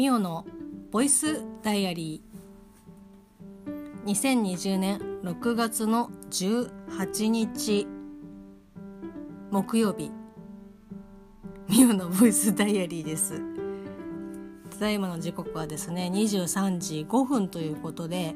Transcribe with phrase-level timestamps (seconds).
[0.00, 0.46] ミオの
[0.90, 4.10] ボイスダイアリー。
[4.10, 7.86] 2020年6月の18日。
[9.50, 10.10] 木曜日。
[11.68, 13.42] ミオのボイスダイアリーです。
[14.70, 18.34] ただいまの時刻はですね23時5分ということで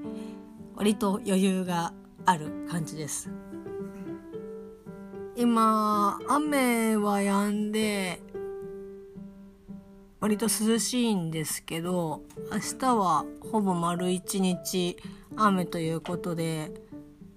[0.77, 1.95] 割と余裕が
[2.27, 3.31] ある感じです。
[5.35, 8.21] 今雨は止んで
[10.25, 14.97] 割と涼しいんですけど明日はほぼ丸一日
[15.37, 16.73] 雨ということで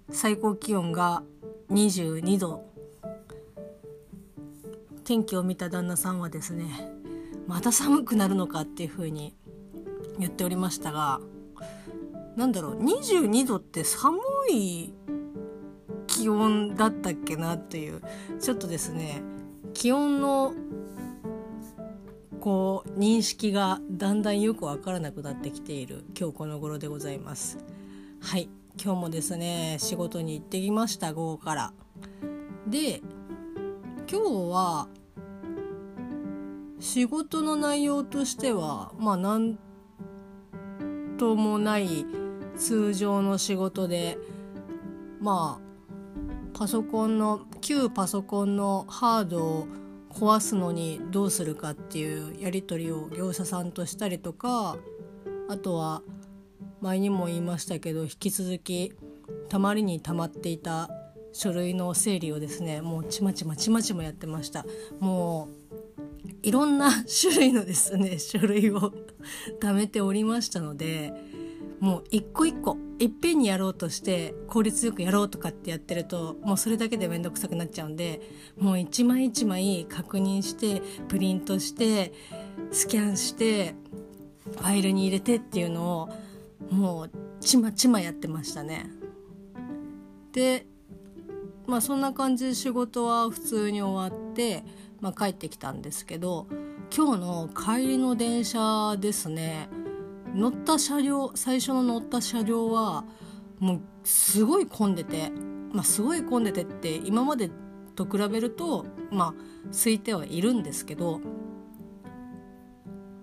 [0.10, 1.22] 最高気温が
[1.70, 2.64] 22度。
[5.04, 6.90] 天気を見た旦那さんはですね
[7.46, 9.36] また寒くなるのかっていう風に
[10.18, 11.20] 言っておりましたが
[12.38, 14.18] なんだろう22度って寒
[14.50, 14.94] い
[16.08, 18.02] 気温だったっけなっていう
[18.40, 19.22] ちょっとですね
[19.74, 20.54] 気温の
[22.42, 27.58] こう認識がだんだんよくわからなくなってきている今日この頃でございます。
[28.20, 28.50] はい
[28.84, 31.74] 今日もですね仕事に行ってきました午後から。
[32.68, 33.02] で
[34.10, 34.88] 今日は
[36.80, 39.58] 仕事の内容としてはまあなん
[41.18, 42.06] ともない
[42.56, 44.18] 通常の仕事で
[45.20, 49.68] まあパソコンの旧パソコンのハードを
[50.18, 54.78] 壊すのにどうするかっていうやり取りを業者さんとしたりとか
[55.48, 56.02] あとは
[56.82, 58.94] 前にも言いましたけど引き続き
[59.48, 60.90] たまりにたまっていた
[61.34, 64.66] 書類の整理をですねもうちまちまちまちまやってました。
[65.00, 65.68] もう
[66.42, 66.90] いろんな
[67.22, 68.94] 種類のですね書類を
[69.62, 71.14] 貯めておりましたので
[71.80, 78.22] もう一個一個いっぺんにやろうとして効率よくやろうとかってやってるともうそれだけで面倒くさくなっちゃうんで
[78.60, 82.14] もう一枚一枚確認してプリントして
[82.72, 83.76] スキャンして
[84.46, 86.10] ファイルに入れてっていうの
[86.70, 88.90] をもうちまちまやってましたね。
[90.32, 90.66] で
[91.68, 94.64] まあそんな感じで仕事は普通に終わって、
[95.02, 96.48] まあ、帰ってきたんですけど
[96.96, 99.70] 今日の帰りの電車ですね
[100.38, 103.04] 乗った車両最初の乗った車両は
[103.58, 105.32] もうすごい混んでて
[105.74, 107.50] まあすごい混んでてって今まで
[107.96, 111.22] と比べるとまあ空いてはいるんですけど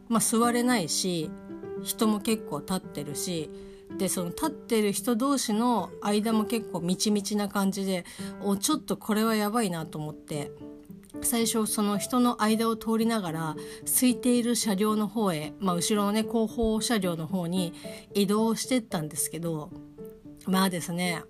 [0.09, 1.31] まあ座れないし
[1.85, 3.49] 人も結構立ってるし
[3.97, 8.05] でその立ってる人同士の間も結構みちみちな感じで
[8.43, 10.51] おちょっとこれはやばいなと思って。
[11.25, 17.73] 最初その人の間を通りながら空いている車両の方へ、まあ、後ろのね後方車両の方に
[18.15, 19.71] 移動してったんですけど
[20.47, 21.23] まあですね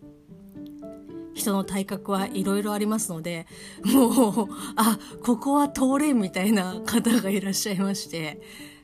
[1.34, 3.46] 人の体格はいろいろありますので
[3.84, 8.40] もうあここは通れみたいな方がいらっしゃいまして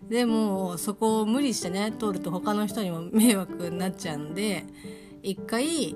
[0.09, 4.65] でもそこを無理してね通ると他の人にも迷惑になっちゃうんで
[5.23, 5.95] 一回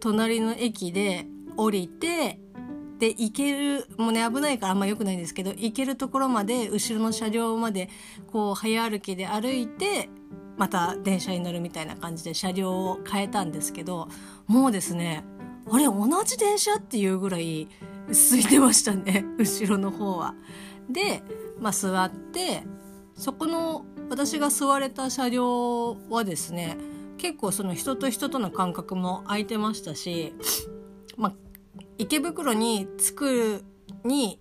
[0.00, 1.26] 隣の駅で
[1.56, 2.40] 降りて
[2.98, 7.88] で行けるもうね危ないからあんま良くないんですけど行けるところまで後ろの車両まで
[8.32, 10.08] こう早歩きで歩いて
[10.56, 14.08] また電車に乗るみたいな感じで車両を変えたんですけど
[14.46, 15.24] もうですね
[15.70, 17.68] あれ同じ電車っていうぐらい
[18.08, 20.34] 空いてましたね 後ろの方は。
[20.90, 21.22] で、
[21.60, 22.64] まあ、座って
[23.14, 26.78] そこの私が座れた車両はですね
[27.18, 30.32] 結構その人と人との間隔も空いてましたし、
[31.16, 31.32] まあ、
[31.98, 33.64] 池袋に着く
[34.04, 34.38] に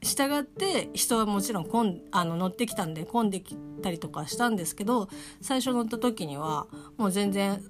[0.00, 5.08] 従って人はもちろんこんあの乗ってきたんで混んできたりとかしたんですけど
[5.40, 7.60] 最初乗った時にはもう全然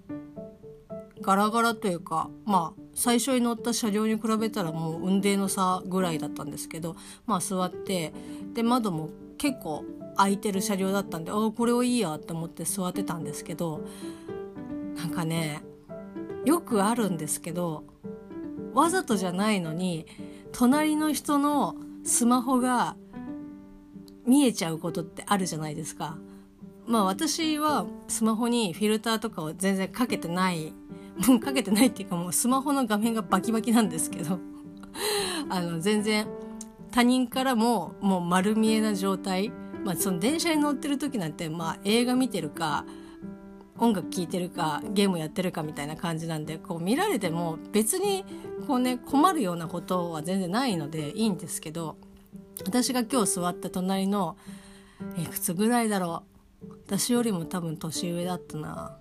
[1.23, 6.97] ガラガラというかまあ最初に乗った車両に比べたらもう運転の差ぐらいだったんですけど
[7.27, 8.13] まあ座って
[8.53, 9.09] で窓も
[9.39, 9.85] 結構
[10.17, 13.81] 空いてる車両だったんでああこれをいいやって思って座ってたんですけど
[14.97, 15.63] なんかね
[16.45, 17.85] よくあるんですけど
[18.75, 20.07] わざとじゃないのに
[20.53, 22.97] 隣の人のスマホが
[24.27, 26.19] 見えちゃうことってあるじゃないですか。
[26.87, 30.73] まあ私はスマホにフィルターとかを全然かけてない。
[31.27, 34.39] もうかけてないっていうかもうスマホの画面がバキバキなんですけど。
[35.51, 36.27] あの全然
[36.91, 39.51] 他人からももう丸見えな状態。
[39.85, 42.85] まあその電車に乗ってる時なんてまあ映画見てるか
[43.79, 48.25] 音楽聴いてるかゲームやってるかみたいな感じなんでこう見られても別に
[48.67, 51.97] こうね困るようなことは全然ないのでいいんですけど
[52.65, 54.37] 私が今日座った隣の
[55.17, 56.39] いくつぐらいだろう。
[56.87, 58.99] 私よりも多分年上だったな。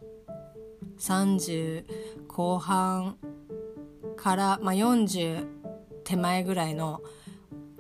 [1.00, 1.86] 30
[2.28, 3.18] 後半
[4.16, 5.48] から、まあ、40
[6.04, 7.02] 手前ぐらいの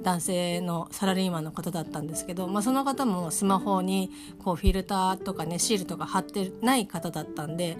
[0.01, 7.77] 男性のサラリーマンの方だったんですけど、まあ、その方もスマホにこうフィルターとかねシールとか貼ってない方だったんで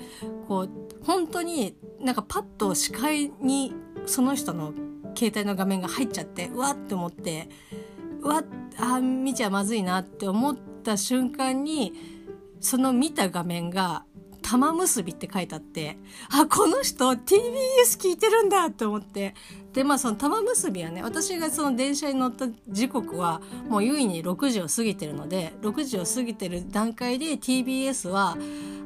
[0.48, 0.70] こう
[1.04, 3.74] 本当になんかパッと視界に
[4.06, 4.74] その人の
[5.16, 7.50] 携帯の画面が入っちゃってうわって思って
[8.22, 8.44] うわ
[8.80, 11.94] あ見ちゃまずいなって思った瞬間に
[12.60, 14.06] その見た画面が
[14.48, 15.98] 玉結びって書いてあって、
[16.32, 19.36] あ、この人 TBS 聞いてるんだと思って。
[19.74, 28.38] で、まあその玉結びはね、私がその電車に乗った時刻はもう優位に6時を過ぎてるので、6時を過ぎてる段階で TBS は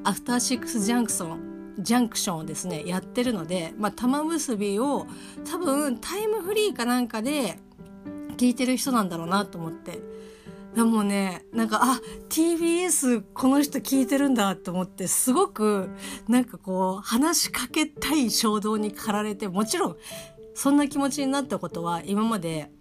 [0.04, 5.06] アフターシックスジャンクション、ジャンクションをですね、やってるので、まあ玉結びを
[5.46, 7.60] 多分タイムフリーかなんかで
[8.38, 10.11] 聞いてる人なんだろうなと思って。
[10.76, 15.90] でもねなんかあ TBS この人聞いてるんだと思ってすごく
[16.28, 19.98] なんかこう話しかけたい衝動に駆られてもちろん
[20.54, 22.72] そんな気持ちになったことは今まで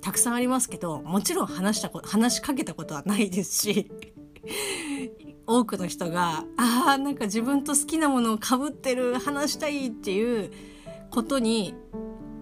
[0.00, 3.90] たくさんありますけどもちろん話したこ話しかけたことはないですし
[5.46, 10.50] 多くの人があーなんか自分と好きなものをかぶってる話したいっていう
[11.10, 11.74] ことに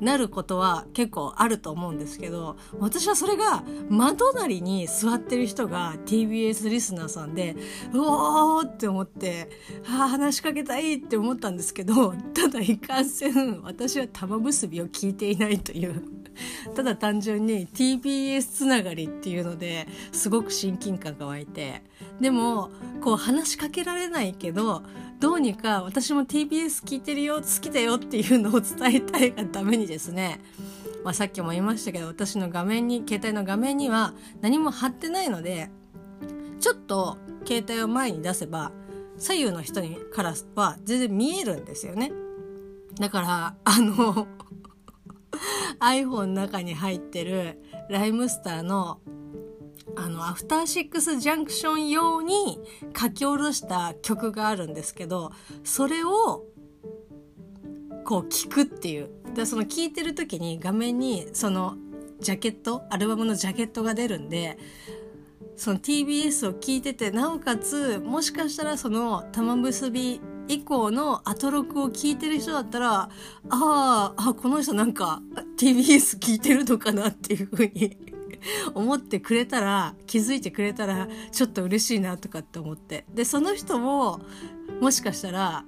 [0.00, 7.56] なることは結構あると思うんですけど私はそれが窓隣に座ってる人が TBS リスナーさんで
[7.92, 9.48] うおーって思って
[9.88, 16.17] ああ話しかけたいって思ったんですけどただいかんせん私は玉結びを聞いていないという。
[16.74, 21.82] ただ単純に TBS つながりっていうのですごく親近感が湧いて
[22.20, 22.70] でも
[23.00, 24.82] こう話しかけられないけど
[25.20, 30.40] どうにか私も TBS 聞いてるよ好きだよっていうのを 伝えたいがためにですね、
[31.04, 35.70] まあ、さっきも言いましたけど私の画面に携帯の画面には何も貼ってないので
[36.60, 38.72] ちょっと携帯を前に出せば
[39.16, 42.12] 左右の人にからは全然見えるんですよね。
[43.00, 44.26] だからあの
[45.80, 49.00] iPhone の中に入ってるライムスターの
[49.96, 52.60] あの、アフターシックスジャンクション用に
[52.96, 55.32] 書き下ろした曲があるんですけど、
[55.64, 56.44] それを、
[58.04, 59.10] こう聞くっていう。
[59.34, 61.76] で、その聞いてる時に画面にその
[62.20, 64.58] ジャケット、アルバムのジャケットが出るんで、
[65.56, 73.10] その TBS を聞いてて、なおかつ、もしかしたらその玉結び以降のアトロクを聞いてる人だったら、
[73.50, 75.20] ああ、この人なんか
[75.58, 77.96] TBS 聞いてるのかなっていうふうに
[78.74, 83.04] 思ってくれたら気づいてくれたらちょっと嬉しいなとかって思って。
[83.12, 84.20] でその人も
[84.80, 85.64] もしかしたら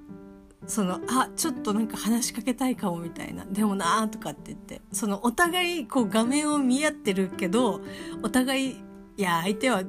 [0.67, 7.81] そのあちょっとなんか話しかけたいかもみたいなでもなーとかって言ってそのお互いこう画面を見合ってるけど
[8.21, 8.69] お互い
[9.17, 9.83] いや相手は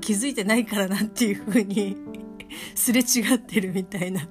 [0.00, 1.96] 気づいてないからなっていう風に
[2.74, 4.28] すれ違ってるみたいな。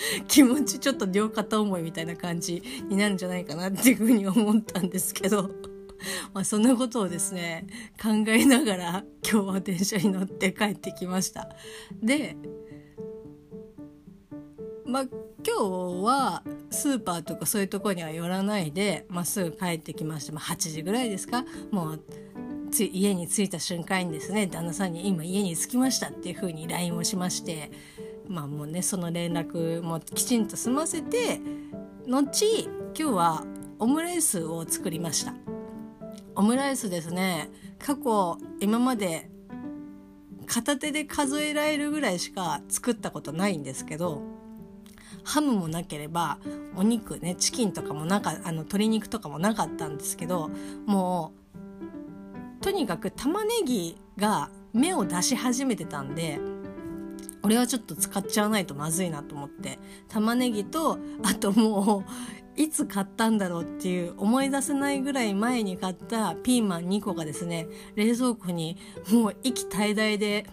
[0.28, 5.50] 気持ちちょっと両肩思いみたいな感じになるんじゃないかなっていう風に思ったんですけど。
[6.32, 7.66] まあそんなことをですね
[8.02, 11.54] 考えながら 今日は電車に乗って帰ってきました。
[12.02, 12.36] で
[14.86, 21.44] まあ今日はスーパーとかそういうとこには寄らないで、まあ、すぐ帰ってきまして、まあ、8時ぐらいですか。
[21.70, 22.04] もう
[22.70, 27.70] つ家に着いた瞬間にですね旦那さんに「今家に着きました」っていうふうに LINE をしまして
[28.30, 31.40] まあもうねその連絡もきちんと済ませて
[32.06, 33.44] 後今日は
[33.78, 35.34] オムライスを作りました。
[36.36, 39.28] オムライスですね過去今まで
[40.46, 44.22] 片手で数えられるぐらいしか作ったことないんですけど
[45.22, 46.38] ハムもなければ
[46.76, 50.50] お肉ねチキンとかもなかあの鶏肉とかもなかったんですけど
[50.86, 51.32] も
[52.60, 56.40] うとにかく玉ねぎが芽を出し始めてたんで
[57.42, 59.78] 俺はちょっと使っちゃわないとまずいなと思って。
[60.08, 62.04] 玉ねぎとあとも
[62.56, 68.76] ういつ買ったんだろうっていう思い出せないぐらい前に買ったピーマン2個がですね冷蔵庫に
[69.10, 70.46] もう息絶え絶えで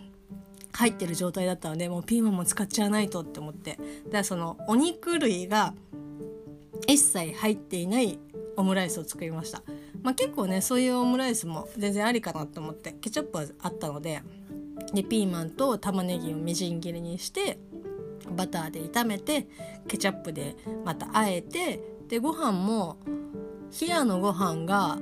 [0.72, 3.72] 入ってる状態だったのでもうピーマンも使っちゃわないとって思って。
[3.72, 5.74] だからそのお肉類が
[6.88, 8.20] 一切入っていない
[8.56, 9.62] オムライスを作りました、
[10.02, 14.22] まあ、結構ねそういうオムライスも全然ありかなと思ってケチャップはあったので
[14.94, 17.60] でピーマンと玉ねぎをみじん切りにして
[18.30, 19.48] バターで炒めて
[19.88, 20.56] ケチャップで
[20.86, 22.98] またあえてでご飯も
[23.80, 24.98] 冷やのご飯が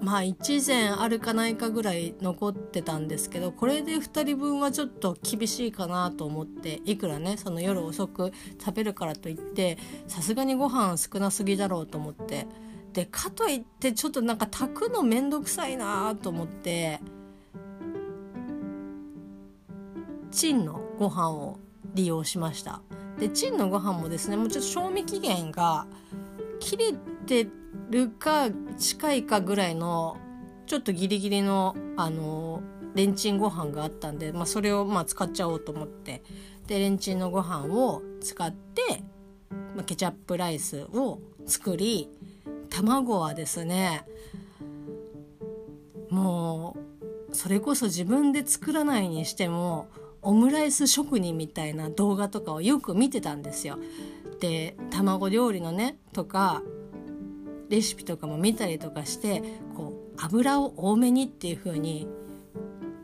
[0.00, 12.46] まあ1膳あるかないかぐらい残ってたんですけどこれで2人分はちょっと厳しいかなと思っていくらねその夜遅く食べるからといってさすがにご飯少なすぎだろうと思って。
[12.92, 17.00] でかといってちょっとなんか炊くのめんどくさいなと思って。
[20.30, 21.58] チンのご飯を
[21.94, 22.80] 利用しました。
[23.18, 25.86] でチンのご飯もですねもうちょっと賞味期限が
[26.60, 26.92] 切れ
[27.26, 27.48] て
[27.90, 30.18] るか近いかぐらいの
[30.66, 32.62] ちょっとギリギリのあの
[32.94, 36.22] レンチンご飯があったんで、まあ、それをまあ使っちゃおうと思って。
[36.66, 39.02] でレンチンのご飯を使って、
[39.74, 42.08] まあ、ケチャップライスを作り
[42.70, 44.04] 卵はですね
[46.10, 46.76] も
[47.30, 49.88] うそれこそ自分で作らないにしても
[50.26, 53.78] オムライス職人みたいな動画とかをよく見てたんですよ。
[54.40, 56.62] で卵料理のねとか
[57.68, 59.42] レシピとかも見たりとかして
[59.76, 62.08] こう油を多めにっていう風に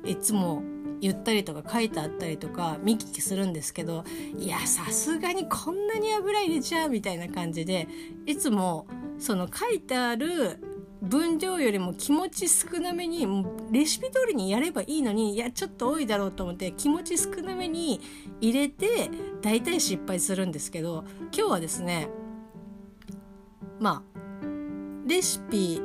[0.05, 0.65] いつも
[1.01, 4.05] 言ったりとか書いてあったりとか見聞きするんですけど
[4.37, 7.87] いやさすがにこんなに油入れちゃうみたいな感じで
[8.27, 8.89] いつも
[9.19, 10.59] その書いてある
[11.03, 13.27] 分量よりも気持ち少なめに
[13.73, 18.01] レシピ通りにやればいいのにいやちょっと多いだろうと思って気持ち少なめに
[18.41, 19.11] 入れて
[19.43, 21.05] 大体失敗するんですけど
[21.37, 22.09] 今日はですね
[23.81, 24.47] まあ
[25.05, 25.83] レシピ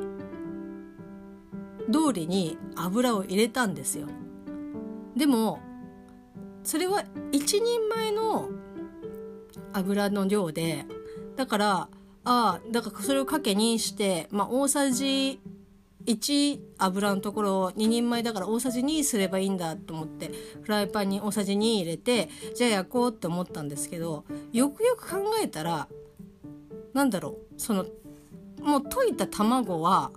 [1.92, 4.06] 通りに油を入れたんですよ。
[5.16, 5.58] でも
[6.62, 8.50] それは一人前の
[9.72, 10.84] 油の量で
[11.34, 11.88] だから
[12.30, 15.40] ああだからそれをかけにして、まあ、大さじ
[16.04, 20.30] 1油のところを2人前だから大さじ2すればいいんだと思って
[20.62, 25.88] フライパンに大さじ2入れてじゃあ焼こうって思ったんですけどよくよく考えたら
[26.92, 27.86] なんだろうその
[28.60, 30.10] もう溶いた卵は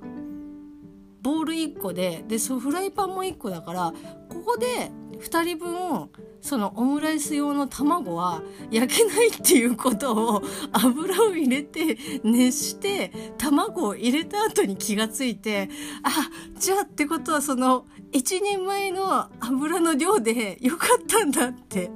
[1.21, 3.93] ボール1個ででそフライパンも1個だから
[4.29, 6.09] ここで2人分
[6.41, 15.69] そのオムライス用の卵は焼けないっていうことを油を入れて熱して卵を入れた後に気がついて
[16.01, 16.09] あ
[16.57, 21.91] じゃあってことはその1人前の油の量でよかったんだって。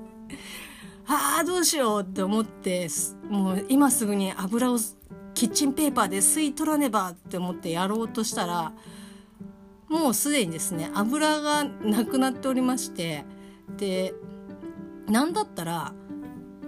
[1.08, 2.88] ああどうしようって思って
[3.30, 4.78] もう今すぐに油を
[5.36, 8.74] キッチンペーパーで吸い取らねばって思ってやろうとしたら
[9.96, 13.24] もうすでにですね油がなくなっておりまして
[13.78, 14.14] で
[15.08, 15.94] 何だったら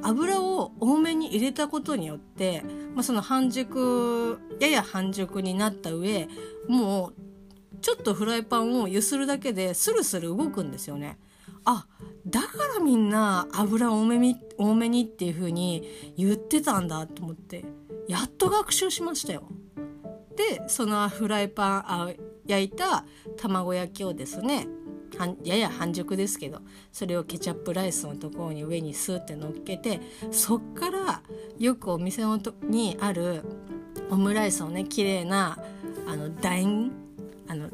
[0.01, 2.63] 油を多めに入れたことによって、
[2.95, 6.29] まあ、その半熟やや半熟になった上
[6.69, 7.13] もう
[7.81, 11.19] ちょっとフライパンを揺するだけでスルスル動くんですよね。
[11.65, 11.85] あ
[12.25, 15.83] だからみんな油多めに多めにっていう風に
[16.15, 17.65] 言ってたんだと思って
[18.07, 19.43] やっと学習しましたよ。
[20.37, 22.09] でそのフライパンあ
[22.47, 23.05] 焼いた
[23.37, 24.67] 卵焼きをですね
[25.43, 26.61] やや半熟ですけど
[26.91, 29.99] それをケチャップライスのところに上にスーって乗っけて
[30.31, 31.21] そっから
[31.57, 33.43] よくお店のとにある
[34.09, 35.57] オムライスをね綺麗な
[36.07, 36.91] あの楕円
[37.47, 37.69] あの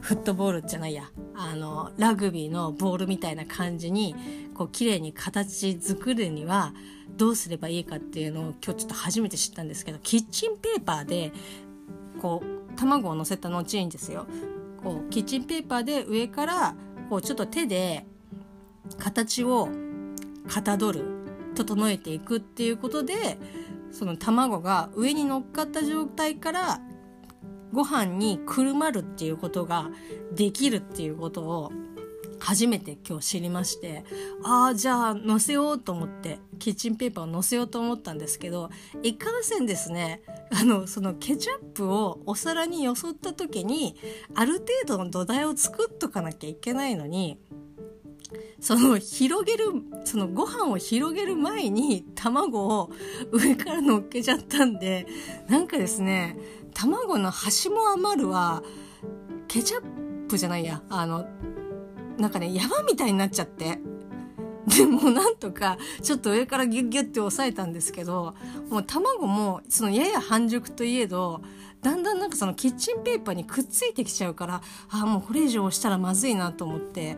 [0.00, 4.14] フットボールじゃないやあのラグビーのボールみたいな感じに
[4.54, 6.72] こう綺麗に形作るには
[7.16, 11.32] どうすればいいかっていうのを今日ちょっと初めて知ったんですけどキッチンペーパーで
[12.20, 14.26] こう卵を乗せた後にですよ。
[14.82, 16.74] こうキッチンペーパーで上から
[17.10, 18.06] こうちょっと手で
[18.98, 19.68] 形を
[20.46, 21.04] かたどる
[21.54, 23.38] 整えていくっていうことで
[23.90, 26.80] その卵が上に乗っかった状態から
[27.72, 29.90] ご飯にくるまるっていうことが
[30.34, 31.72] できるっていうことを
[32.40, 34.04] 初めて今日知りまして
[34.44, 38.70] ああじゃあ載せようと思ってキッチンペーパーを載せようと思ったんですけど
[39.02, 43.96] いかんせんですねあのそのケチャップをお皿によそった時に
[44.34, 47.38] ある程度の土台を作っとかなきゃいけないのに
[48.60, 49.66] その広げる
[50.04, 52.90] そのご飯を広げる前に卵を
[53.30, 55.06] 上から乗っけちゃったんで
[55.48, 56.36] なんかですね
[56.74, 58.62] 卵の端も余るは
[59.46, 61.26] ケチャップじゃないやあの
[62.18, 63.78] なんかね山みたいになっちゃって。
[64.68, 68.34] でもなんとかちょっと上からギュッギュッて押さえたんですけど
[68.68, 71.40] もう卵もそのやや半熟といえど
[71.80, 74.54] だんだんなんかそのキッチンペーパーにくっついてきちゃうから
[74.90, 77.16] ああもうこれ以上押したらまずいなと思って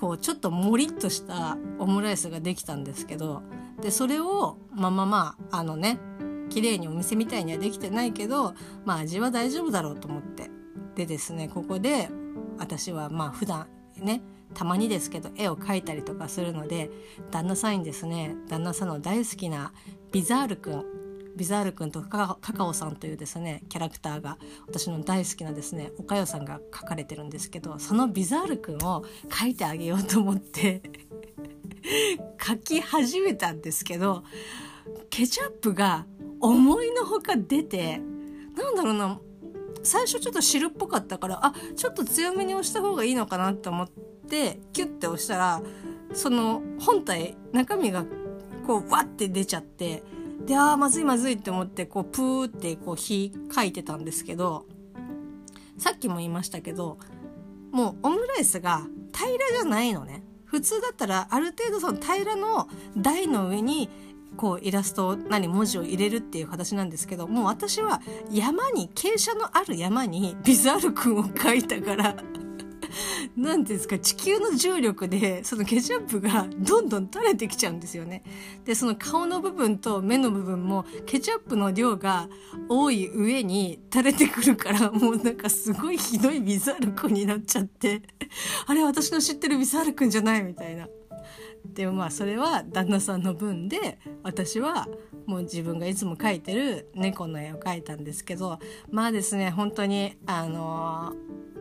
[0.00, 3.42] こうちょっともりっとしたオムライスができたんですけど
[3.80, 5.98] でそれをまあまあまああのね
[6.48, 10.50] 綺麗にお店みたいにはできてないけどまあ味は大丈夫だろうと思って。
[10.94, 12.08] でですねここで
[12.56, 13.66] 私はまあ普段
[13.98, 14.22] ね
[14.54, 16.90] たまにですけど絵を描いたりとかするので
[17.30, 19.72] 旦那さんにですね旦那さんの大好きな
[20.12, 20.84] ビザールくん
[21.36, 30.82] ビザールくんとカカオさんというですねキャラクターが私の大好きなですねおかよさんが描かれてるんですけどそのビザールくんを描いてあげようと思って
[32.38, 34.22] 描き始めたんですけど
[35.10, 36.06] ケチャップが
[36.40, 38.00] 思いのほか出て
[38.56, 39.18] なんだろうな
[39.84, 45.62] 最初ちょっと汁っぽかったからあちょっと強めに押した方がいいのかなと思ってキュッて押したら
[46.12, 48.04] その本体中身が
[48.66, 50.02] こうわって出ちゃって
[50.46, 54.66] でああまずいまずいって思ってこうプーってこう火かいてたんですけど
[55.78, 56.98] さっきも言いましたけど
[57.72, 58.82] もうオムライスが
[59.14, 60.22] 平らじゃないのね。
[60.44, 63.88] 普通だったらある程度その平らの台の上に
[64.36, 68.00] こうイラスト何文字を入れるっていう形なんですけどもう私は
[68.30, 72.16] 山に傾斜のある山にビザール君を描いたから
[73.36, 78.22] 何ていうんですか地球の重力でそのケチャップがどんどん垂れてきちゃうんですよね。
[78.64, 82.28] でその顔の部分と目の部分もケチャップの量が
[82.68, 88.02] 多い上に垂れてくるからもうなんかすごいひどいビザール君になっちゃって
[88.66, 90.88] あれ私の知ってるビザール君じゃないみたいな。
[91.64, 94.86] でもまあそれは旦那さんの分で私は
[95.26, 98.58] もう自分がいつも描いてる猫の絵を描いたんですけど
[98.90, 101.12] まあですね本当にあの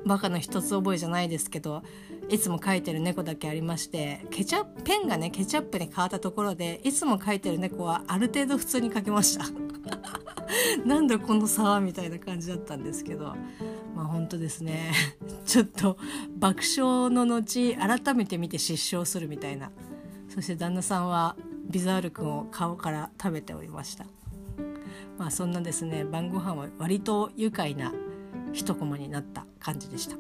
[0.06, 1.84] ー、バカの一つ覚えじゃないですけど
[2.30, 9.46] いつも描いてる猫だけありましてケチャペンがねケチャップに変わったところでいつも描いてる猫はある程度普通に描けました。
[10.86, 13.36] なんだこの差はみたいな感じだったんですけど
[13.96, 14.94] まあ本当ですね。
[15.46, 15.98] ちょっと
[16.38, 19.72] 爆笑の後改めて見て失笑するみたいな。
[20.34, 21.36] そして旦那さんは
[21.70, 24.06] ビザール君を顔から食べておりました。
[25.20, 27.94] まあそんなですね晩ご飯は割と愉快な
[28.52, 30.16] 一コマになった感じでした。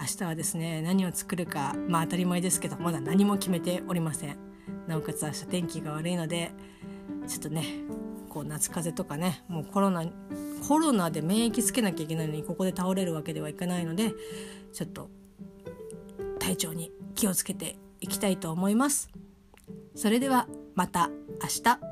[0.00, 4.36] 明日はですね何を作るかまあ当たり前ですけどまだ何も決めておりません。
[4.88, 6.50] なおかつ明日天気が悪いので
[7.28, 7.64] ちょっとね
[8.28, 10.04] こう夏風邪とかねもうコロナ
[10.66, 14.12] コロナで免疫つけなきゃいけないのにここで倒れるわけではいかないので
[14.72, 15.10] ちょっと
[16.40, 19.10] 体調に気をつけていきたいと思います。
[19.94, 21.10] それではまた
[21.42, 21.89] 明日